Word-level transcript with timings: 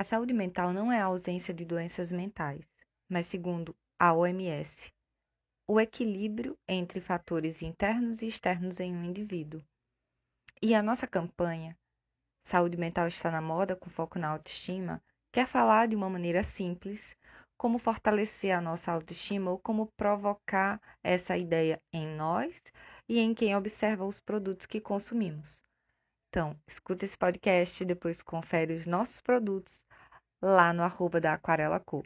A 0.00 0.04
saúde 0.04 0.32
mental 0.32 0.72
não 0.72 0.92
é 0.92 1.00
a 1.00 1.06
ausência 1.06 1.52
de 1.52 1.64
doenças 1.64 2.12
mentais, 2.12 2.64
mas, 3.08 3.26
segundo 3.26 3.74
a 3.98 4.14
OMS, 4.14 4.94
o 5.66 5.80
equilíbrio 5.80 6.56
entre 6.68 7.00
fatores 7.00 7.60
internos 7.60 8.22
e 8.22 8.28
externos 8.28 8.78
em 8.78 8.94
um 8.94 9.02
indivíduo. 9.02 9.60
E 10.62 10.72
a 10.72 10.84
nossa 10.84 11.04
campanha, 11.04 11.76
Saúde 12.44 12.76
Mental 12.76 13.08
está 13.08 13.28
na 13.28 13.40
moda 13.40 13.74
com 13.74 13.90
foco 13.90 14.20
na 14.20 14.28
autoestima, 14.28 15.02
quer 15.32 15.48
falar 15.48 15.88
de 15.88 15.96
uma 15.96 16.08
maneira 16.08 16.44
simples 16.44 17.16
como 17.56 17.76
fortalecer 17.80 18.56
a 18.56 18.60
nossa 18.60 18.92
autoestima 18.92 19.50
ou 19.50 19.58
como 19.58 19.92
provocar 19.96 20.80
essa 21.02 21.36
ideia 21.36 21.82
em 21.92 22.06
nós 22.06 22.54
e 23.08 23.18
em 23.18 23.34
quem 23.34 23.56
observa 23.56 24.06
os 24.06 24.20
produtos 24.20 24.64
que 24.64 24.80
consumimos. 24.80 25.60
Então, 26.28 26.56
escuta 26.68 27.04
esse 27.04 27.18
podcast 27.18 27.84
depois 27.84 28.22
confere 28.22 28.74
os 28.74 28.86
nossos 28.86 29.20
produtos 29.20 29.82
lá 30.40 30.72
no 30.72 30.82
arroba 30.82 31.20
da 31.20 31.34
Aquarela 31.34 31.80
Cor. 31.80 32.04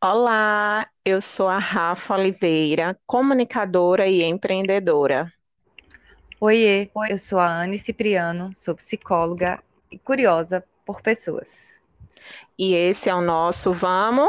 Olá, 0.00 0.86
eu 1.02 1.20
sou 1.20 1.48
a 1.48 1.58
Rafa 1.58 2.14
Oliveira, 2.14 2.98
comunicadora 3.06 4.06
e 4.06 4.22
empreendedora. 4.22 5.32
Oiê, 6.38 6.90
eu 7.08 7.18
sou 7.18 7.38
a 7.38 7.48
Anne 7.48 7.78
Cipriano, 7.78 8.52
sou 8.54 8.74
psicóloga 8.74 9.62
e 9.90 9.98
curiosa 9.98 10.62
por 10.84 11.00
pessoas. 11.00 11.48
E 12.58 12.74
esse 12.74 13.08
é 13.08 13.14
o 13.14 13.22
nosso 13.22 13.72
Vamos 13.72 14.28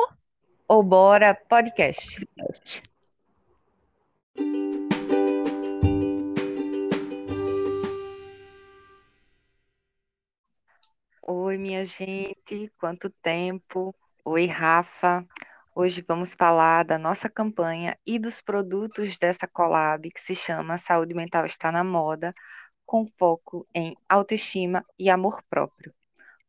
ou 0.66 0.82
Bora 0.82 1.36
podcast. 1.36 2.26
Oi, 11.28 11.58
minha 11.58 11.86
gente, 11.86 12.72
quanto 12.80 13.10
tempo? 13.22 13.96
Oi, 14.24 14.46
Rafa. 14.48 15.26
Hoje 15.76 16.04
vamos 16.08 16.34
falar 16.34 16.86
da 16.86 16.98
nossa 16.98 17.30
campanha 17.30 17.98
e 18.06 18.18
dos 18.20 18.42
produtos 18.42 19.18
dessa 19.18 19.48
collab 19.48 20.10
que 20.12 20.22
se 20.22 20.36
chama 20.36 20.78
Saúde 20.78 21.14
Mental 21.14 21.46
está 21.46 21.72
na 21.72 21.84
moda, 21.84 22.34
com 22.86 23.08
foco 23.18 23.68
em 23.74 23.96
autoestima 24.10 24.86
e 25.00 25.10
amor 25.10 25.42
próprio. 25.50 25.94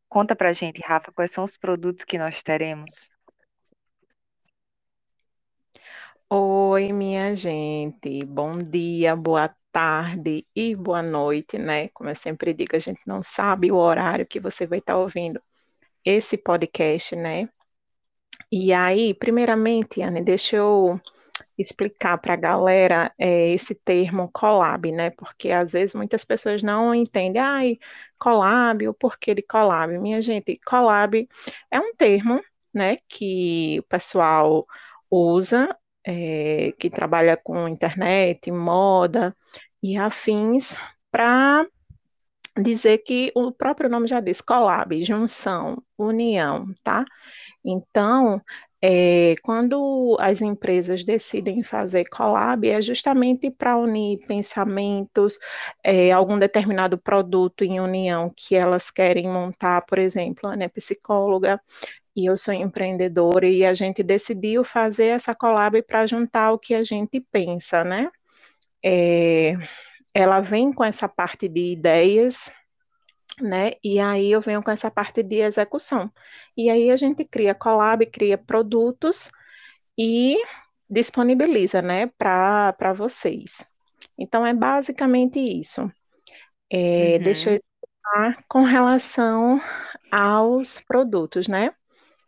Conta 0.09 0.35
pra 0.35 0.53
gente, 0.53 0.81
Rafa, 0.81 1.11
quais 1.11 1.31
são 1.31 1.43
os 1.43 1.57
produtos 1.57 2.05
que 2.05 2.17
nós 2.19 2.43
teremos? 2.43 3.09
Oi, 6.29 6.91
minha 6.93 7.35
gente. 7.35 8.25
Bom 8.25 8.57
dia, 8.57 9.15
boa 9.15 9.49
tarde 9.77 10.43
e 10.55 10.75
boa 10.75 11.03
noite, 11.03 11.59
né? 11.59 11.89
Como 11.89 12.09
eu 12.09 12.15
sempre 12.15 12.51
digo, 12.51 12.75
a 12.75 12.79
gente 12.79 13.01
não 13.05 13.21
sabe 13.21 13.71
o 13.71 13.75
horário 13.75 14.25
que 14.25 14.39
você 14.39 14.65
vai 14.65 14.79
estar 14.79 14.97
ouvindo 14.97 15.39
esse 16.03 16.35
podcast, 16.35 17.15
né? 17.15 17.47
E 18.51 18.73
aí, 18.73 19.13
primeiramente, 19.13 20.01
Anne, 20.01 20.23
deixa 20.23 20.55
eu 20.55 20.99
explicar 21.55 22.17
para 22.17 22.33
a 22.33 22.37
galera 22.37 23.13
é, 23.19 23.49
esse 23.51 23.75
termo 23.75 24.31
collab, 24.33 24.91
né? 24.91 25.11
Porque 25.11 25.51
às 25.51 25.73
vezes 25.73 25.93
muitas 25.93 26.25
pessoas 26.25 26.63
não 26.63 26.95
entendem, 26.95 27.39
ai, 27.39 27.77
collab, 28.17 28.87
o 28.87 28.95
porquê 28.95 29.35
de 29.35 29.43
collab. 29.43 29.95
Minha 29.99 30.19
gente, 30.23 30.59
collab 30.65 31.29
é 31.69 31.79
um 31.79 31.93
termo, 31.95 32.41
né, 32.73 32.97
que 33.07 33.77
o 33.79 33.83
pessoal 33.83 34.65
usa, 35.11 35.77
é, 36.03 36.71
que 36.79 36.89
trabalha 36.89 37.37
com 37.37 37.67
internet, 37.67 38.49
moda, 38.49 39.35
e 39.81 39.97
afins 39.97 40.75
para 41.11 41.65
dizer 42.61 42.99
que 42.99 43.31
o 43.35 43.51
próprio 43.51 43.89
nome 43.89 44.07
já 44.07 44.19
diz 44.19 44.41
collab, 44.41 45.01
junção, 45.03 45.81
união, 45.97 46.73
tá? 46.83 47.05
Então, 47.63 48.41
é, 48.81 49.35
quando 49.43 50.17
as 50.19 50.41
empresas 50.41 51.03
decidem 51.03 51.63
fazer 51.63 52.05
collab, 52.09 52.67
é 52.69 52.81
justamente 52.81 53.49
para 53.51 53.77
unir 53.77 54.19
pensamentos, 54.27 55.39
é, 55.83 56.11
algum 56.11 56.37
determinado 56.39 56.97
produto 56.97 57.63
em 57.63 57.79
união 57.79 58.31
que 58.35 58.55
elas 58.55 58.91
querem 58.91 59.27
montar, 59.27 59.81
por 59.81 59.99
exemplo, 59.99 60.51
né, 60.55 60.67
psicóloga, 60.69 61.59
e 62.15 62.25
eu 62.27 62.37
sou 62.37 62.53
empreendedora, 62.53 63.47
e 63.47 63.65
a 63.65 63.73
gente 63.73 64.03
decidiu 64.03 64.63
fazer 64.63 65.07
essa 65.07 65.35
collab 65.35 65.81
para 65.83 66.07
juntar 66.07 66.51
o 66.51 66.59
que 66.59 66.73
a 66.75 66.83
gente 66.83 67.19
pensa, 67.31 67.83
né? 67.83 68.09
É, 68.87 69.53
ela 70.13 70.39
vem 70.39 70.71
com 70.71 70.83
essa 70.83 71.09
parte 71.09 71.49
de 71.49 71.73
ideias, 71.73 72.49
né? 73.41 73.73
E 73.83 73.99
aí 73.99 74.31
eu 74.31 74.39
venho 74.39 74.63
com 74.63 74.71
essa 74.71 74.89
parte 74.89 75.21
de 75.21 75.35
execução. 75.41 76.09
E 76.55 76.69
aí 76.69 76.89
a 76.89 76.95
gente 76.95 77.25
cria 77.25 77.53
collab, 77.53 78.05
cria 78.05 78.37
produtos 78.37 79.29
e 79.97 80.41
disponibiliza, 80.89 81.81
né, 81.81 82.07
para 82.17 82.93
vocês. 82.95 83.65
Então 84.17 84.45
é 84.45 84.53
basicamente 84.53 85.37
isso. 85.37 85.91
É, 86.71 87.17
uhum. 87.17 87.23
Deixa 87.23 87.51
eu 87.51 87.59
com 88.47 88.63
relação 88.63 89.61
aos 90.09 90.79
produtos, 90.79 91.49
né? 91.49 91.73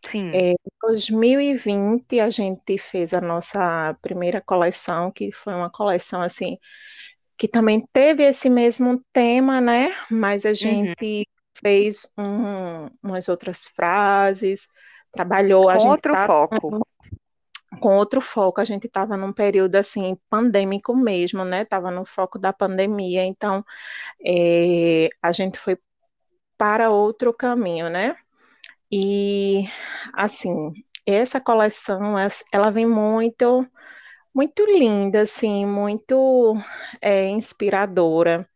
Sim. 0.09 0.31
É, 0.33 0.51
em 0.51 0.55
2020 0.81 2.19
a 2.19 2.29
gente 2.29 2.77
fez 2.77 3.13
a 3.13 3.21
nossa 3.21 3.97
primeira 4.01 4.41
coleção, 4.41 5.11
que 5.11 5.31
foi 5.31 5.53
uma 5.53 5.69
coleção 5.69 6.21
assim 6.21 6.57
que 7.39 7.47
também 7.47 7.79
teve 7.93 8.21
esse 8.23 8.49
mesmo 8.49 9.01
tema, 9.13 9.61
né? 9.61 9.95
Mas 10.11 10.45
a 10.45 10.49
uhum. 10.49 10.55
gente 10.55 11.05
uhum. 11.05 11.23
fez 11.63 12.05
um, 12.17 12.89
umas 13.01 13.29
outras 13.29 13.65
frases, 13.65 14.67
trabalhou 15.13 15.63
com 15.63 15.69
a 15.69 15.77
gente 15.77 15.89
outro 15.89 16.13
foco. 16.13 16.81
Com 17.79 17.95
outro 17.95 18.19
foco, 18.19 18.59
a 18.59 18.65
gente 18.65 18.87
estava 18.87 19.15
num 19.15 19.31
período 19.31 19.75
assim 19.77 20.17
pandêmico 20.29 20.93
mesmo, 20.93 21.45
né? 21.45 21.63
Tava 21.63 21.89
no 21.89 22.03
foco 22.03 22.37
da 22.37 22.51
pandemia, 22.51 23.23
então 23.23 23.63
é, 24.25 25.07
a 25.21 25.31
gente 25.31 25.57
foi 25.57 25.77
para 26.57 26.89
outro 26.89 27.33
caminho, 27.33 27.89
né? 27.89 28.17
E, 28.91 29.65
assim, 30.13 30.71
essa 31.05 31.39
coleção, 31.41 32.15
ela 32.53 32.71
vem 32.71 32.87
muito, 32.87 33.67
muito 34.35 34.65
linda, 34.65 35.21
assim, 35.21 35.65
muito 35.65 36.53
é, 37.01 37.27
inspiradora, 37.27 38.47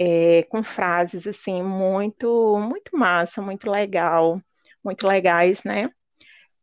é, 0.00 0.44
com 0.44 0.62
frases, 0.64 1.26
assim, 1.26 1.62
muito, 1.62 2.58
muito 2.60 2.96
massa, 2.96 3.42
muito 3.42 3.70
legal, 3.70 4.40
muito 4.84 5.06
legais, 5.06 5.62
né? 5.64 5.90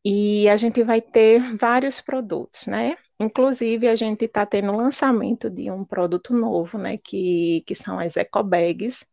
E 0.06 0.50
a 0.50 0.58
gente 0.58 0.84
vai 0.84 1.02
ter 1.02 1.40
vários 1.58 2.02
produtos, 2.02 2.66
né? 2.68 2.98
Inclusive, 3.20 3.88
a 3.88 3.96
gente 3.96 4.26
está 4.26 4.46
tendo 4.46 4.72
o 4.72 4.78
lançamento 4.78 5.50
de 5.50 5.70
um 5.72 5.86
produto 5.86 6.34
novo, 6.34 6.78
né? 6.78 6.98
Que, 6.98 7.64
que 7.68 7.76
são 7.76 8.00
as 8.00 8.18
eco 8.18 8.44
bags, 8.44 9.06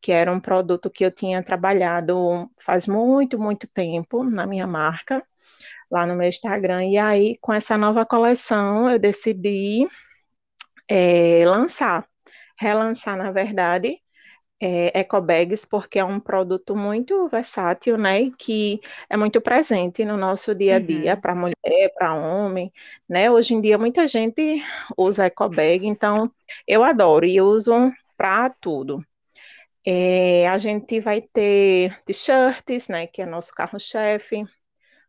que 0.00 0.12
era 0.12 0.32
um 0.32 0.40
produto 0.40 0.90
que 0.90 1.04
eu 1.04 1.10
tinha 1.10 1.42
trabalhado 1.42 2.50
faz 2.58 2.86
muito, 2.86 3.38
muito 3.38 3.68
tempo 3.68 4.24
na 4.24 4.46
minha 4.46 4.66
marca, 4.66 5.24
lá 5.90 6.06
no 6.06 6.16
meu 6.16 6.28
Instagram. 6.28 6.86
E 6.86 6.98
aí, 6.98 7.38
com 7.40 7.52
essa 7.52 7.76
nova 7.78 8.06
coleção, 8.06 8.90
eu 8.90 8.98
decidi 8.98 9.86
é, 10.88 11.44
lançar, 11.46 12.06
relançar, 12.58 13.16
na 13.16 13.30
verdade, 13.30 13.98
é, 14.60 15.00
ecobags, 15.00 15.64
porque 15.64 15.98
é 15.98 16.04
um 16.04 16.20
produto 16.20 16.76
muito 16.76 17.28
versátil, 17.28 17.96
né? 17.96 18.30
Que 18.38 18.80
é 19.08 19.16
muito 19.16 19.40
presente 19.40 20.04
no 20.04 20.16
nosso 20.16 20.54
dia 20.54 20.76
a 20.76 20.78
dia, 20.78 21.14
uhum. 21.14 21.20
para 21.20 21.34
mulher, 21.34 21.92
para 21.94 22.14
homem, 22.14 22.72
né? 23.08 23.30
Hoje 23.30 23.54
em 23.54 23.60
dia 23.60 23.78
muita 23.78 24.06
gente 24.06 24.62
usa 24.96 25.26
ecobag, 25.26 25.86
então 25.86 26.30
eu 26.66 26.84
adoro 26.84 27.24
e 27.26 27.40
uso 27.40 27.72
para 28.16 28.50
tudo. 28.50 29.02
É, 29.86 30.46
a 30.48 30.58
gente 30.58 31.00
vai 31.00 31.22
ter 31.22 31.98
t-shirts, 32.04 32.88
né, 32.88 33.06
que 33.06 33.22
é 33.22 33.26
nosso 33.26 33.54
carro-chefe, 33.54 34.44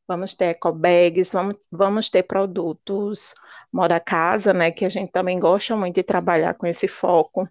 vamos 0.07 0.33
ter 0.33 0.47
ecobags, 0.51 1.31
vamos, 1.33 1.55
vamos 1.71 2.09
ter 2.09 2.23
produtos 2.23 3.33
moda 3.71 3.99
casa, 3.99 4.53
né, 4.53 4.71
que 4.71 4.85
a 4.85 4.89
gente 4.89 5.11
também 5.11 5.39
gosta 5.39 5.75
muito 5.75 5.95
de 5.95 6.03
trabalhar 6.03 6.55
com 6.55 6.67
esse 6.67 6.87
foco, 6.87 7.47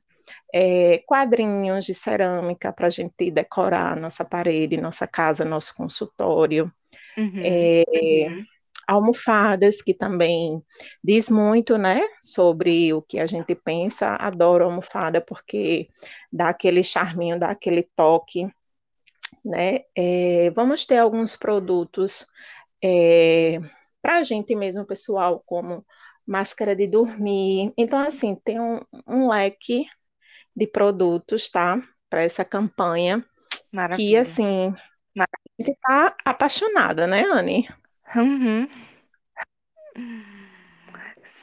é, 0.55 0.99
quadrinhos 1.07 1.85
de 1.87 1.95
cerâmica 1.95 2.73
para 2.73 2.89
a 2.89 2.91
gente 2.91 3.31
decorar 3.31 3.97
nossa 3.97 4.25
parede, 4.25 4.77
nossa 4.79 5.07
casa, 5.07 5.45
nosso 5.45 5.75
consultório, 5.75 6.73
uhum, 7.17 7.41
é, 7.43 7.85
uhum 8.29 8.47
almofadas, 8.91 9.81
que 9.81 9.95
também 9.95 10.61
diz 11.03 11.31
muito, 11.31 11.79
né, 11.79 12.03
sobre 12.21 12.93
o 12.93 13.01
que 13.01 13.21
a 13.21 13.27
gente 13.27 13.55
pensa. 13.55 14.17
Adoro 14.17 14.65
almofada 14.65 15.21
porque 15.21 15.89
dá 16.33 16.49
aquele 16.49 16.83
charminho, 16.83 17.39
dá 17.39 17.51
aquele 17.51 17.85
toque, 17.95 18.49
né. 19.45 19.81
É, 19.97 20.51
vamos 20.51 20.85
ter 20.87 20.99
alguns 20.99 21.37
produtos 21.37 22.27
é, 22.83 23.61
para 24.03 24.17
a 24.17 24.23
gente 24.25 24.57
mesmo, 24.57 24.85
pessoal, 24.85 25.41
como 25.47 25.87
máscara 26.27 26.75
de 26.75 26.89
dormir. 26.89 27.73
Então, 27.77 27.99
assim, 28.01 28.35
tem 28.35 28.59
um, 28.61 28.81
um 29.07 29.29
leque 29.29 29.87
de 30.57 30.67
produtos, 30.67 31.49
tá? 31.49 31.81
Para 32.09 32.23
essa 32.23 32.45
campanha. 32.45 33.21
Que, 33.21 33.77
Maravilha. 33.77 34.23
assim, 34.23 34.75
a 35.17 35.27
gente 35.59 35.79
tá 35.81 36.17
apaixonada, 36.25 37.07
né, 37.07 37.23
Anne? 37.23 37.69
Uhum. 38.17 38.69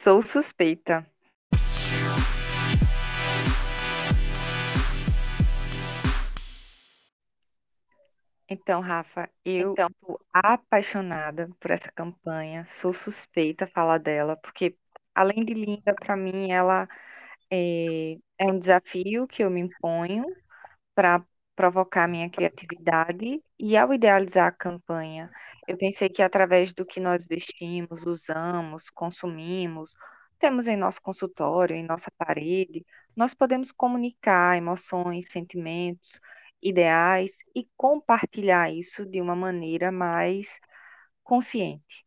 Sou 0.02 0.22
suspeita. 0.22 1.06
Então, 8.50 8.80
Rafa, 8.80 9.28
eu 9.44 9.72
Então, 9.72 9.88
estou 9.88 10.20
apaixonada 10.32 11.50
por 11.60 11.70
essa 11.70 11.90
campanha, 11.92 12.66
sou 12.80 12.94
suspeita 12.94 13.64
a 13.64 13.68
falar 13.68 13.98
dela, 13.98 14.36
porque 14.36 14.74
além 15.14 15.44
de 15.44 15.52
linda, 15.52 15.94
para 15.94 16.16
mim, 16.16 16.50
ela 16.50 16.88
é, 17.50 18.16
é 18.38 18.46
um 18.46 18.58
desafio 18.58 19.26
que 19.26 19.42
eu 19.42 19.50
me 19.50 19.60
imponho 19.60 20.24
para 20.94 21.22
provocar 21.56 22.08
minha 22.08 22.30
criatividade. 22.30 23.42
E 23.58 23.76
ao 23.76 23.92
idealizar 23.92 24.48
a 24.48 24.52
campanha, 24.52 25.30
eu 25.68 25.76
pensei 25.76 26.08
que 26.08 26.22
através 26.22 26.72
do 26.74 26.86
que 26.86 27.00
nós 27.00 27.26
vestimos, 27.26 28.06
usamos, 28.06 28.90
consumimos, 28.90 29.94
temos 30.38 30.66
em 30.66 30.76
nosso 30.76 31.00
consultório, 31.02 31.76
em 31.76 31.84
nossa 31.84 32.10
parede, 32.16 32.84
nós 33.16 33.34
podemos 33.34 33.72
comunicar 33.72 34.56
emoções, 34.56 35.30
sentimentos, 35.30 36.20
ideais 36.62 37.32
e 37.54 37.68
compartilhar 37.76 38.72
isso 38.72 39.06
de 39.06 39.20
uma 39.20 39.36
maneira 39.36 39.92
mais 39.92 40.48
consciente. 41.24 42.04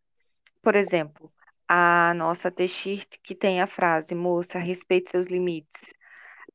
Por 0.61 0.75
exemplo, 0.75 1.31
a 1.67 2.13
nossa 2.15 2.51
t-shirt 2.51 3.17
que 3.23 3.35
tem 3.35 3.61
a 3.61 3.67
frase, 3.67 4.15
moça, 4.15 4.59
respeite 4.59 5.11
seus 5.11 5.27
limites 5.27 5.81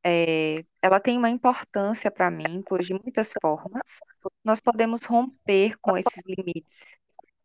é, 0.08 0.64
ela 0.80 1.00
tem 1.00 1.18
uma 1.18 1.28
importância 1.30 2.10
para 2.12 2.30
mim, 2.30 2.62
pois 2.68 2.86
de 2.86 2.94
muitas 2.94 3.32
formas 3.42 3.82
nós 4.44 4.60
podemos 4.60 5.04
romper 5.04 5.78
com 5.80 5.96
esses 5.96 6.22
limites 6.26 6.80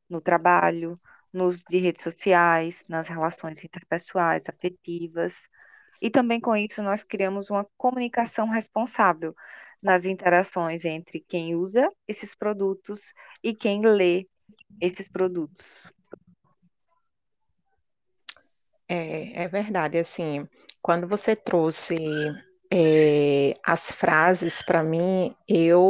no 0.10 0.22
trabalho, 0.22 1.00
nos 1.32 1.62
de 1.70 1.78
redes 1.78 2.04
sociais, 2.04 2.84
nas 2.88 3.08
relações 3.08 3.64
interpessoais, 3.64 4.44
afetivas, 4.48 5.34
e 6.02 6.10
também 6.10 6.40
com 6.40 6.56
isso 6.56 6.82
nós 6.84 7.04
criamos 7.04 7.50
uma 7.50 7.66
comunicação 7.78 8.50
responsável 8.50 9.36
nas 9.82 10.06
interações 10.06 10.86
entre 10.86 11.20
quem 11.22 11.56
usa 11.56 11.90
esses 12.08 12.36
produtos 12.36 13.02
e 13.44 13.56
quem 13.56 13.82
lê 13.86 14.28
esses 14.80 15.08
produtos. 15.08 15.92
é, 18.92 19.44
é 19.44 19.48
verdade, 19.48 19.98
assim, 19.98 20.46
quando 20.82 21.08
você 21.08 21.34
trouxe 21.34 21.96
é, 22.70 23.56
as 23.66 23.90
frases 23.90 24.62
para 24.62 24.84
mim, 24.84 25.34
eu 25.48 25.90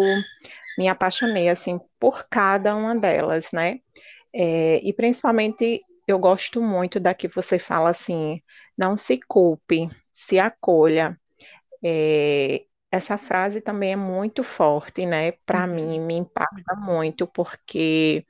me 0.77 0.88
apaixonei, 0.89 1.50
assim, 1.50 1.79
por 2.00 2.25
cada 2.29 2.75
uma 2.75 2.95
delas, 2.95 3.50
né? 3.53 3.79
É, 4.33 4.77
e 4.88 4.94
principalmente 4.94 5.81
eu 6.07 6.19
gosto 6.19 6.62
muito 6.62 7.00
da 7.00 7.13
que 7.13 7.27
você 7.27 7.59
fala 7.59 7.89
assim, 7.91 8.41
não 8.77 8.97
se 8.97 9.19
culpe, 9.27 9.89
se 10.13 10.39
acolha. 10.39 11.19
É, 11.83 12.65
essa 12.91 13.18
frase 13.18 13.62
também 13.62 13.94
é 13.94 13.95
muito 13.95 14.44
forte, 14.44 15.06
né? 15.06 15.33
Para 15.45 15.65
mim, 15.68 16.00
Uhum. 16.00 16.06
me 16.07 16.15
impacta 16.15 16.75
muito, 16.75 17.27
porque 17.27 18.25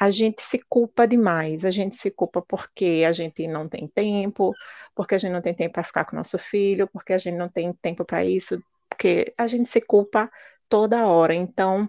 a 0.00 0.10
gente 0.10 0.42
se 0.42 0.60
culpa 0.68 1.06
demais, 1.08 1.64
a 1.64 1.70
gente 1.70 1.96
se 1.96 2.10
culpa 2.10 2.42
porque 2.42 3.04
a 3.06 3.12
gente 3.12 3.46
não 3.48 3.68
tem 3.68 3.88
tempo, 3.88 4.52
porque 4.94 5.14
a 5.14 5.18
gente 5.18 5.32
não 5.32 5.42
tem 5.42 5.54
tempo 5.54 5.74
para 5.74 5.84
ficar 5.84 6.04
com 6.04 6.16
nosso 6.16 6.38
filho, 6.38 6.88
porque 6.92 7.12
a 7.12 7.18
gente 7.18 7.36
não 7.36 7.48
tem 7.48 7.72
tempo 7.74 8.04
para 8.04 8.24
isso, 8.24 8.62
porque 8.90 9.34
a 9.38 9.46
gente 9.46 9.68
se 9.68 9.80
culpa 9.80 10.30
toda 10.68 11.06
hora. 11.06 11.34
Então, 11.34 11.88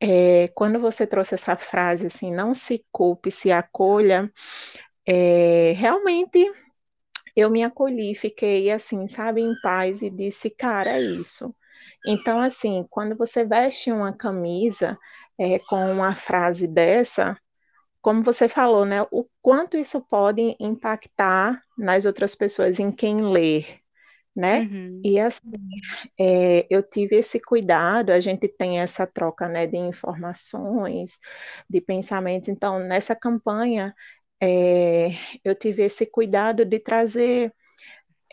é, 0.00 0.48
quando 0.50 0.80
você 0.80 1.06
trouxe 1.06 1.34
essa 1.34 1.56
frase 1.56 2.06
assim, 2.06 2.32
não 2.32 2.54
se 2.54 2.84
culpe, 2.92 3.30
se 3.30 3.52
acolha, 3.52 4.30
é, 5.06 5.72
realmente 5.72 6.44
eu 7.36 7.50
me 7.50 7.64
acolhi, 7.64 8.14
fiquei 8.14 8.70
assim, 8.70 9.08
sabe, 9.08 9.40
em 9.42 9.54
paz 9.60 10.02
e 10.02 10.10
disse, 10.10 10.50
cara, 10.50 10.92
é 10.98 11.02
isso. 11.02 11.54
Então, 12.06 12.40
assim, 12.40 12.86
quando 12.90 13.16
você 13.16 13.44
veste 13.44 13.90
uma 13.92 14.12
camisa 14.16 14.98
é, 15.38 15.58
com 15.60 15.90
uma 15.92 16.14
frase 16.14 16.66
dessa, 16.68 17.36
como 18.02 18.22
você 18.22 18.48
falou, 18.48 18.84
né, 18.86 19.02
o 19.12 19.26
quanto 19.42 19.76
isso 19.76 20.00
pode 20.02 20.56
impactar 20.60 21.62
nas 21.78 22.04
outras 22.06 22.34
pessoas, 22.34 22.78
em 22.80 22.90
quem 22.92 23.22
lê, 23.22 23.64
né? 24.34 24.60
Uhum. 24.60 25.00
E 25.04 25.18
assim, 25.20 25.40
é, 26.18 26.66
eu 26.70 26.82
tive 26.82 27.16
esse 27.16 27.40
cuidado, 27.40 28.10
a 28.10 28.20
gente 28.20 28.48
tem 28.48 28.80
essa 28.80 29.06
troca, 29.06 29.48
né, 29.48 29.66
de 29.66 29.76
informações, 29.76 31.18
de 31.68 31.80
pensamentos. 31.80 32.48
Então, 32.48 32.78
nessa 32.80 33.14
campanha, 33.16 33.94
é, 34.42 35.10
eu 35.44 35.54
tive 35.54 35.84
esse 35.84 36.06
cuidado 36.06 36.64
de 36.64 36.78
trazer 36.80 37.52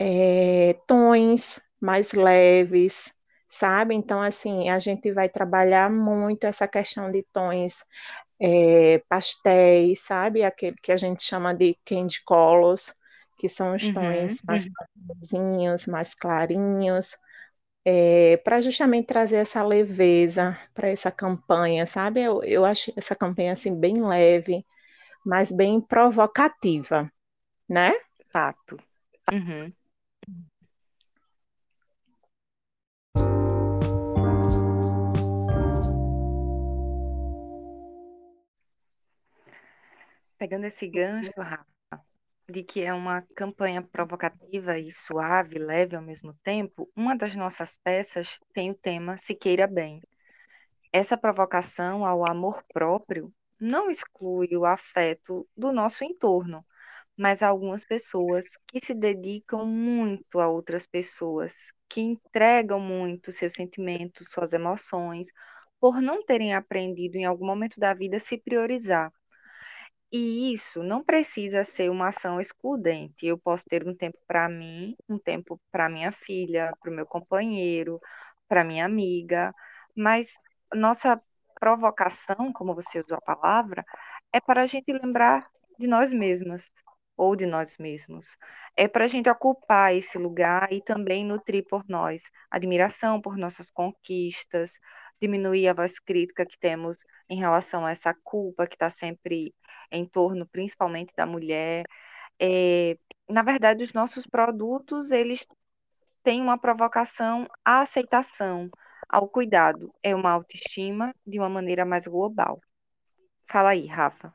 é, 0.00 0.74
tons 0.86 1.60
mais 1.80 2.12
leves, 2.12 3.12
sabe? 3.48 3.94
Então, 3.94 4.20
assim, 4.22 4.68
a 4.70 4.78
gente 4.78 5.12
vai 5.12 5.28
trabalhar 5.28 5.90
muito 5.90 6.44
essa 6.44 6.66
questão 6.68 7.10
de 7.10 7.22
tons 7.32 7.84
é, 8.40 8.98
pastéis, 9.08 10.00
sabe? 10.00 10.42
Aquele 10.44 10.76
que 10.82 10.92
a 10.92 10.96
gente 10.96 11.22
chama 11.22 11.54
de 11.54 11.76
candy 11.84 12.22
colors, 12.24 12.94
que 13.42 13.48
são 13.48 13.74
os 13.74 13.82
Uhum. 13.82 13.92
tons 13.92 14.40
mais 14.46 14.64
clarinhos, 15.28 15.86
mais 15.86 16.14
clarinhos, 16.14 17.16
é, 17.84 18.36
para 18.38 18.60
justamente 18.60 19.06
trazer 19.06 19.38
essa 19.38 19.64
leveza 19.64 20.56
para 20.72 20.88
essa 20.88 21.10
campanha, 21.10 21.84
sabe? 21.84 22.22
Eu, 22.22 22.40
eu 22.44 22.64
acho 22.64 22.92
essa 22.96 23.16
campanha 23.16 23.52
assim 23.54 23.74
bem 23.74 24.00
leve, 24.06 24.64
mas 25.26 25.50
bem 25.50 25.80
provocativa, 25.80 27.10
né? 27.68 27.92
Fato. 28.32 28.78
Uhum. 29.32 29.72
Pegando 40.38 40.66
esse 40.66 40.86
gancho, 40.86 41.32
Rafa, 41.38 41.71
de 42.48 42.62
que 42.62 42.82
é 42.82 42.92
uma 42.92 43.22
campanha 43.34 43.82
provocativa 43.82 44.78
e 44.78 44.92
suave, 44.92 45.58
leve 45.58 45.96
ao 45.96 46.02
mesmo 46.02 46.34
tempo, 46.42 46.90
uma 46.96 47.16
das 47.16 47.34
nossas 47.34 47.78
peças 47.78 48.38
tem 48.52 48.70
o 48.70 48.74
tema 48.74 49.16
Se 49.16 49.34
Queira 49.34 49.66
Bem. 49.66 50.00
Essa 50.92 51.16
provocação 51.16 52.04
ao 52.04 52.28
amor 52.28 52.62
próprio 52.72 53.32
não 53.60 53.90
exclui 53.90 54.56
o 54.56 54.64
afeto 54.66 55.48
do 55.56 55.72
nosso 55.72 56.04
entorno, 56.04 56.64
mas 57.16 57.42
algumas 57.42 57.84
pessoas 57.84 58.44
que 58.66 58.84
se 58.84 58.94
dedicam 58.94 59.64
muito 59.66 60.40
a 60.40 60.48
outras 60.48 60.86
pessoas, 60.86 61.54
que 61.88 62.00
entregam 62.00 62.80
muito 62.80 63.32
seus 63.32 63.52
sentimentos, 63.52 64.28
suas 64.30 64.52
emoções, 64.52 65.28
por 65.80 66.00
não 66.00 66.24
terem 66.24 66.54
aprendido 66.54 67.16
em 67.16 67.24
algum 67.24 67.46
momento 67.46 67.78
da 67.78 67.94
vida 67.94 68.18
se 68.20 68.38
priorizar. 68.38 69.12
E 70.12 70.52
isso 70.54 70.82
não 70.82 71.02
precisa 71.02 71.64
ser 71.64 71.90
uma 71.90 72.08
ação 72.08 72.40
excludente. 72.40 73.26
Eu 73.26 73.38
posso 73.38 73.64
ter 73.64 73.86
um 73.88 73.94
tempo 73.96 74.18
para 74.26 74.48
mim, 74.48 74.94
um 75.08 75.18
tempo 75.18 75.60
para 75.70 75.88
minha 75.88 76.12
filha, 76.12 76.72
para 76.80 76.90
o 76.90 76.94
meu 76.94 77.06
companheiro, 77.06 77.98
para 78.48 78.62
minha 78.64 78.84
amiga, 78.84 79.54
mas 79.96 80.30
nossa 80.74 81.20
provocação, 81.58 82.52
como 82.52 82.74
você 82.74 82.98
usou 83.00 83.16
a 83.18 83.20
palavra, 83.22 83.84
é 84.32 84.40
para 84.40 84.62
a 84.62 84.66
gente 84.66 84.92
lembrar 84.92 85.48
de 85.78 85.86
nós 85.86 86.12
mesmas 86.12 86.62
ou 87.16 87.34
de 87.36 87.46
nós 87.46 87.76
mesmos. 87.78 88.26
É 88.76 88.86
para 88.88 89.04
a 89.04 89.08
gente 89.08 89.30
ocupar 89.30 89.94
esse 89.94 90.18
lugar 90.18 90.70
e 90.72 90.82
também 90.82 91.24
nutrir 91.24 91.64
por 91.68 91.84
nós 91.88 92.22
admiração 92.50 93.20
por 93.20 93.36
nossas 93.38 93.70
conquistas, 93.70 94.72
diminuir 95.22 95.68
a 95.68 95.72
voz 95.72 95.98
crítica 96.00 96.44
que 96.44 96.58
temos 96.58 96.98
em 97.28 97.38
relação 97.38 97.86
a 97.86 97.92
essa 97.92 98.12
culpa 98.24 98.66
que 98.66 98.74
está 98.74 98.90
sempre 98.90 99.54
em 99.90 100.04
torno 100.04 100.46
principalmente 100.46 101.12
da 101.16 101.24
mulher. 101.24 101.84
É, 102.40 102.98
na 103.28 103.42
verdade, 103.42 103.84
os 103.84 103.92
nossos 103.92 104.26
produtos, 104.26 105.12
eles 105.12 105.46
têm 106.24 106.42
uma 106.42 106.58
provocação 106.58 107.46
à 107.64 107.82
aceitação, 107.82 108.68
ao 109.08 109.28
cuidado, 109.28 109.94
é 110.02 110.14
uma 110.14 110.30
autoestima 110.32 111.10
de 111.26 111.38
uma 111.38 111.48
maneira 111.48 111.84
mais 111.84 112.06
global. 112.06 112.60
Fala 113.48 113.70
aí, 113.70 113.86
Rafa. 113.86 114.34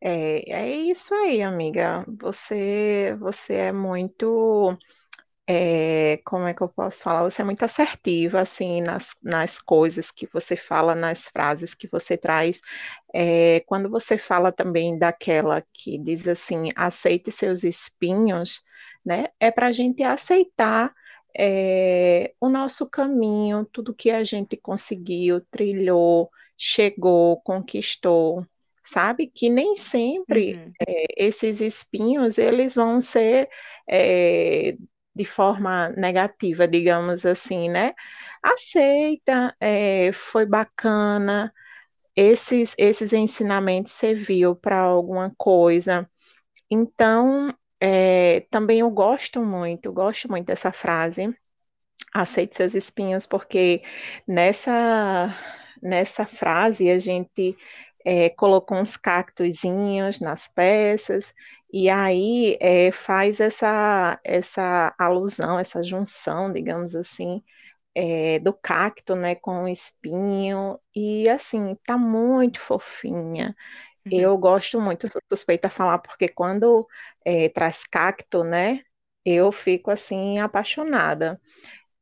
É, 0.00 0.50
é 0.50 0.76
isso 0.76 1.14
aí, 1.14 1.42
amiga. 1.42 2.04
Você, 2.20 3.16
você 3.20 3.54
é 3.54 3.72
muito 3.72 4.76
é, 5.54 6.18
como 6.24 6.46
é 6.46 6.54
que 6.54 6.62
eu 6.62 6.68
posso 6.68 7.02
falar? 7.02 7.22
Você 7.24 7.42
é 7.42 7.44
muito 7.44 7.62
assertiva, 7.62 8.40
assim, 8.40 8.80
nas, 8.80 9.14
nas 9.22 9.60
coisas 9.60 10.10
que 10.10 10.26
você 10.32 10.56
fala, 10.56 10.94
nas 10.94 11.28
frases 11.28 11.74
que 11.74 11.86
você 11.86 12.16
traz. 12.16 12.60
É, 13.14 13.60
quando 13.66 13.90
você 13.90 14.16
fala 14.16 14.50
também 14.50 14.98
daquela 14.98 15.62
que 15.70 15.98
diz 15.98 16.26
assim, 16.26 16.70
aceite 16.74 17.30
seus 17.30 17.64
espinhos, 17.64 18.62
né? 19.04 19.26
É 19.38 19.50
para 19.50 19.66
a 19.66 19.72
gente 19.72 20.02
aceitar 20.02 20.94
é, 21.36 22.32
o 22.40 22.48
nosso 22.48 22.88
caminho, 22.88 23.66
tudo 23.70 23.94
que 23.94 24.10
a 24.10 24.24
gente 24.24 24.56
conseguiu, 24.56 25.42
trilhou, 25.50 26.30
chegou, 26.56 27.42
conquistou, 27.42 28.46
sabe? 28.82 29.26
Que 29.26 29.50
nem 29.50 29.76
sempre 29.76 30.54
uhum. 30.54 30.72
é, 30.88 31.26
esses 31.26 31.60
espinhos 31.60 32.38
eles 32.38 32.74
vão 32.74 33.00
ser 33.02 33.50
é, 33.86 34.76
de 35.14 35.24
forma 35.24 35.90
negativa, 35.90 36.66
digamos 36.68 37.26
assim, 37.26 37.68
né? 37.70 37.94
Aceita, 38.42 39.54
é, 39.60 40.12
foi 40.12 40.46
bacana, 40.46 41.52
esses, 42.16 42.74
esses 42.78 43.12
ensinamentos 43.12 43.92
serviu 43.92 44.56
para 44.56 44.78
alguma 44.80 45.32
coisa. 45.36 46.08
Então, 46.70 47.54
é, 47.80 48.40
também 48.50 48.80
eu 48.80 48.90
gosto 48.90 49.42
muito, 49.42 49.92
gosto 49.92 50.28
muito 50.30 50.46
dessa 50.46 50.72
frase, 50.72 51.34
aceite 52.14 52.56
seus 52.56 52.74
espinhos, 52.74 53.26
porque 53.26 53.82
nessa, 54.26 55.34
nessa 55.82 56.26
frase 56.26 56.90
a 56.90 56.98
gente 56.98 57.56
é, 58.04 58.30
colocou 58.30 58.78
uns 58.78 58.96
cactuzinhos 58.96 60.20
nas 60.20 60.48
peças, 60.48 61.32
e 61.72 61.88
aí 61.88 62.56
é, 62.60 62.92
faz 62.92 63.40
essa, 63.40 64.20
essa 64.24 64.94
alusão, 64.98 65.58
essa 65.58 65.82
junção, 65.82 66.52
digamos 66.52 66.94
assim, 66.94 67.42
é, 67.94 68.38
do 68.40 68.52
cacto, 68.54 69.14
né, 69.16 69.34
com 69.34 69.64
o 69.64 69.68
espinho, 69.68 70.78
e 70.94 71.28
assim, 71.28 71.76
tá 71.86 71.98
muito 71.98 72.60
fofinha. 72.60 73.54
Uhum. 74.06 74.12
Eu 74.20 74.38
gosto 74.38 74.80
muito, 74.80 75.08
sou 75.08 75.20
suspeita 75.32 75.68
a 75.68 75.70
falar, 75.70 75.98
porque 75.98 76.28
quando 76.28 76.86
é, 77.24 77.48
traz 77.48 77.84
cacto, 77.84 78.44
né, 78.44 78.82
eu 79.24 79.52
fico 79.52 79.90
assim 79.90 80.38
apaixonada. 80.38 81.40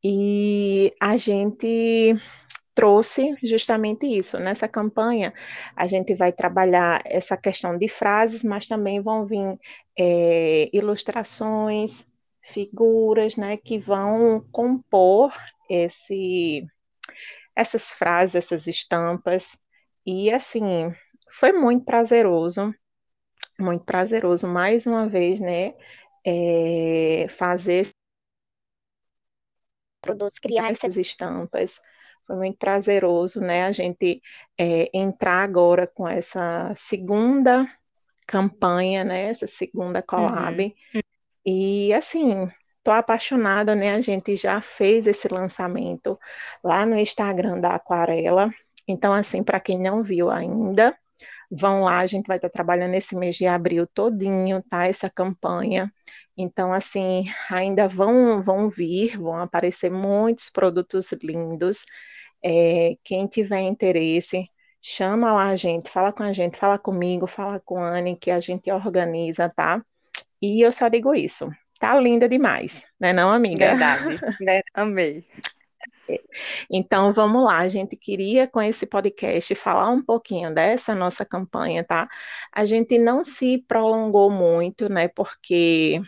E 0.02 0.95
a 1.00 1.16
gente 1.16 2.14
trouxe 2.75 3.35
justamente 3.43 4.07
isso. 4.07 4.39
Nessa 4.39 4.69
campanha, 4.69 5.33
a 5.77 5.87
gente 5.87 6.15
vai 6.15 6.33
trabalhar 6.33 7.03
essa 7.05 7.37
questão 7.37 7.77
de 7.79 7.89
frases, 7.89 8.43
mas 8.45 8.67
também 8.67 9.00
vão 9.00 9.27
vir 9.27 9.59
é, 9.99 10.69
ilustrações, 10.73 12.07
figuras, 12.43 13.37
né, 13.37 13.57
que 13.57 13.79
vão 13.79 14.41
compor 14.50 15.33
esse, 15.69 16.67
essas 17.57 17.91
frases, 17.93 18.37
essas 18.37 18.67
estampas. 18.67 19.57
E 20.07 20.31
assim, 20.33 20.93
foi 21.31 21.53
muito 21.53 21.85
prazeroso, 21.85 22.75
muito 23.59 23.85
prazeroso, 23.85 24.49
mais 24.49 24.87
uma 24.87 25.09
vez, 25.09 25.41
né, 25.41 25.75
é, 26.27 27.27
fazer 27.31 27.89
produtos, 30.00 30.39
criar 30.39 30.71
essas 30.71 30.97
estampas 30.97 31.79
foi 32.31 32.37
muito 32.37 32.59
prazeroso, 32.59 33.41
né? 33.41 33.65
A 33.65 33.73
gente 33.73 34.23
é, 34.57 34.89
entrar 34.97 35.43
agora 35.43 35.85
com 35.85 36.07
essa 36.07 36.73
segunda 36.77 37.67
campanha, 38.25 39.03
né? 39.03 39.23
Essa 39.25 39.49
segunda 39.49 40.01
collab. 40.01 40.63
Uhum. 40.95 41.01
E 41.45 41.93
assim, 41.93 42.49
tô 42.85 42.93
apaixonada, 42.93 43.75
né? 43.75 43.95
A 43.95 44.01
gente 44.01 44.37
já 44.37 44.61
fez 44.61 45.09
esse 45.09 45.27
lançamento 45.27 46.17
lá 46.63 46.87
no 46.87 46.97
Instagram 46.97 47.59
da 47.59 47.75
Aquarela. 47.75 48.49
Então, 48.87 49.13
assim, 49.13 49.43
para 49.43 49.59
quem 49.59 49.77
não 49.81 50.05
viu 50.05 50.31
ainda, 50.31 50.97
vão 51.51 51.83
lá, 51.83 51.99
a 51.99 52.07
gente 52.07 52.29
vai 52.29 52.37
estar 52.37 52.49
trabalhando 52.49 52.95
esse 52.95 53.17
mês 53.17 53.35
de 53.35 53.47
abril 53.47 53.89
todinho, 53.89 54.63
tá? 54.63 54.87
Essa 54.87 55.11
campanha. 55.11 55.93
Então, 56.37 56.73
assim, 56.73 57.25
ainda 57.51 57.89
vão, 57.89 58.41
vão 58.41 58.71
vir, 58.71 59.19
vão 59.19 59.37
aparecer 59.37 59.91
muitos 59.91 60.49
produtos 60.49 61.11
lindos. 61.23 61.85
É, 62.43 62.97
quem 63.05 63.27
tiver 63.27 63.61
interesse, 63.61 64.49
chama 64.81 65.33
lá 65.33 65.49
a 65.49 65.57
gente, 65.57 65.91
fala 65.91 66.13
com 66.13 66.23
a 66.23 66.33
gente, 66.33 66.57
fala 66.57 66.79
comigo, 66.79 67.27
fala 67.27 67.61
com 67.61 67.79
a 67.79 67.89
Anne, 67.89 68.17
que 68.17 68.31
a 68.31 68.41
gente 68.41 68.71
organiza, 68.71 69.49
tá? 69.49 69.85
E 70.41 70.65
eu 70.65 70.73
só 70.73 70.89
digo 70.89 71.15
isso. 71.15 71.49
Tá 71.79 71.99
linda 71.99 72.29
demais, 72.29 72.87
né 73.01 73.13
não, 73.13 73.31
amiga? 73.31 73.71
Verdade, 73.71 74.21
amei. 74.75 75.25
Então 76.71 77.13
vamos 77.13 77.43
lá, 77.43 77.59
a 77.59 77.69
gente 77.69 77.97
queria 77.97 78.47
com 78.47 78.61
esse 78.61 78.87
podcast 78.87 79.55
falar 79.55 79.89
um 79.91 80.03
pouquinho 80.03 80.53
dessa 80.53 80.95
nossa 80.95 81.25
campanha, 81.25 81.85
tá? 81.85 82.09
A 82.53 82.65
gente 82.65 82.99
não 82.99 83.25
se 83.25 83.65
prolongou 83.67 84.31
muito, 84.31 84.89
né? 84.89 85.09
Porque 85.09 86.03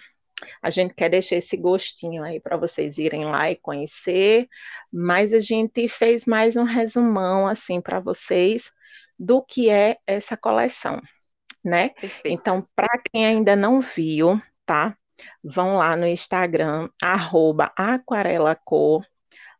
a 0.62 0.70
gente 0.70 0.94
quer 0.94 1.08
deixar 1.08 1.36
esse 1.36 1.56
gostinho 1.56 2.22
aí 2.22 2.40
para 2.40 2.56
vocês 2.56 2.98
irem 2.98 3.24
lá 3.24 3.50
e 3.50 3.56
conhecer, 3.56 4.48
mas 4.92 5.32
a 5.32 5.40
gente 5.40 5.88
fez 5.88 6.26
mais 6.26 6.56
um 6.56 6.64
resumão 6.64 7.46
assim 7.46 7.80
para 7.80 8.00
vocês 8.00 8.70
do 9.18 9.42
que 9.42 9.70
é 9.70 9.98
essa 10.06 10.36
coleção, 10.36 11.00
né? 11.64 11.90
Perfeito. 11.90 12.26
Então, 12.26 12.66
para 12.74 12.98
quem 12.98 13.24
ainda 13.26 13.54
não 13.54 13.80
viu, 13.80 14.40
tá? 14.66 14.96
Vão 15.42 15.76
lá 15.76 15.96
no 15.96 16.06
Instagram, 16.06 16.88
arroba 17.00 17.72
aquarelacor. 17.76 19.04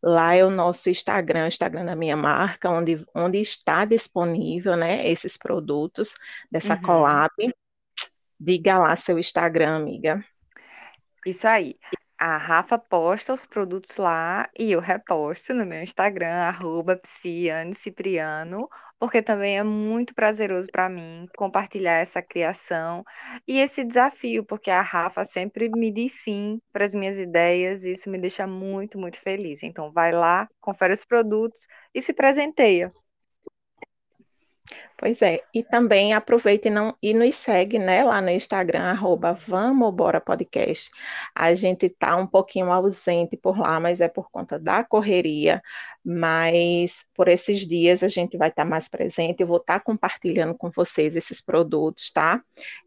Lá 0.03 0.35
é 0.35 0.45
o 0.45 0.51
nosso 0.51 0.91
Instagram, 0.91 1.45
o 1.45 1.49
Instagram 1.49 1.85
da 1.85 1.95
minha 1.95 2.17
marca, 2.17 2.69
onde, 2.69 3.07
onde 3.15 3.41
está 3.41 3.85
disponível, 3.85 4.77
né, 4.77 5.09
esses 5.09 5.37
produtos 5.37 6.15
dessa 6.51 6.75
uhum. 6.75 6.83
collab. 6.83 7.55
Diga 8.39 8.79
lá 8.79 8.97
seu 8.97 9.17
Instagram, 9.17 9.77
amiga. 9.77 10.25
Isso 11.25 11.47
aí. 11.47 11.79
A 12.19 12.37
Rafa 12.37 12.79
posta 12.79 13.33
os 13.35 13.45
produtos 13.47 13.97
lá 13.97 14.49
e 14.57 14.71
eu 14.73 14.81
reposto 14.81 15.53
no 15.55 15.67
meu 15.67 15.83
Instagram, 15.83 16.33
arroba 16.33 17.01
Cipriano, 17.77 18.69
porque 18.99 19.21
também 19.21 19.59
é 19.59 19.63
muito 19.65 20.15
prazeroso 20.15 20.69
para 20.71 20.89
mim 20.89 21.29
compartilhar 21.37 21.95
essa 21.99 22.23
criação 22.23 23.05
e 23.47 23.59
esse 23.59 23.85
desafio, 23.85 24.45
porque 24.45 24.71
a 24.71 24.81
Rafa 24.83 25.25
sempre 25.27 25.69
me 25.69 25.91
diz 25.91 26.13
sim 26.23 26.61
para 26.73 26.85
as 26.87 26.95
minhas 26.95 27.19
ideias 27.19 27.83
e 27.83 27.93
isso 27.95 28.09
me 28.09 28.19
deixa 28.19 28.47
muito, 28.47 28.99
muito 28.99 29.21
feliz. 29.21 29.61
Então 29.63 29.91
vai 29.93 30.13
lá, 30.13 30.49
confere 30.61 30.95
os 30.95 31.05
produtos 31.05 31.67
e 31.93 32.01
se 32.01 32.13
presenteia. 32.13 32.89
Pois 35.03 35.21
é, 35.21 35.43
e 35.53 35.65
também 35.65 36.13
aproveite 36.13 36.69
e, 36.69 36.71
não, 36.71 36.97
e 37.03 37.13
nos 37.13 37.35
segue, 37.35 37.77
né, 37.77 38.05
lá 38.05 38.21
no 38.21 38.31
Instagram, 38.31 38.83
arroba. 38.83 39.37
A 41.35 41.55
gente 41.57 41.89
tá 41.89 42.17
um 42.17 42.25
pouquinho 42.25 42.71
ausente 42.71 43.37
por 43.37 43.59
lá, 43.59 43.81
mas 43.81 44.01
é 44.01 44.07
por 44.07 44.31
conta 44.31 44.61
da 44.61 44.85
correria, 44.85 45.61
mas 46.05 47.05
por 47.17 47.27
esses 47.27 47.67
dias 47.67 48.05
a 48.05 48.07
gente 48.07 48.37
vai 48.37 48.51
estar 48.51 48.63
tá 48.63 48.71
mais 48.71 48.87
presente, 48.89 49.41
eu 49.41 49.47
vou 49.49 49.57
estar 49.57 49.81
tá 49.81 49.85
compartilhando 49.85 50.55
com 50.57 50.71
vocês 50.71 51.17
esses 51.17 51.41
produtos, 51.41 52.13
tá? 52.13 52.41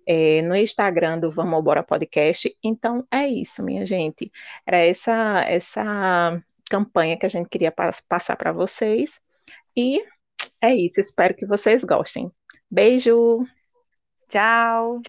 É, 0.08 0.42
no 0.42 0.56
Instagram 0.56 1.20
do 1.20 1.30
Vamos 1.30 1.62
Bora 1.66 1.84
Podcast. 1.84 2.50
Então, 2.64 3.06
é 3.12 3.28
isso, 3.28 3.62
minha 3.62 3.86
gente. 3.86 4.32
Era 4.66 4.78
essa, 4.78 5.44
essa 5.50 6.42
campanha 6.70 7.18
que 7.18 7.26
a 7.26 7.30
gente 7.30 7.50
queria 7.50 7.74
passar 8.08 8.38
para 8.38 8.54
vocês. 8.54 9.20
E 9.76 10.02
é 10.66 10.76
isso, 10.76 11.00
espero 11.00 11.36
que 11.36 11.46
vocês 11.46 11.84
gostem. 11.84 12.32
Beijo! 12.70 13.46
Tchau! 14.30 15.02